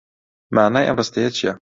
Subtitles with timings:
[0.55, 1.53] مانای ئەم ڕستەیە چییە؟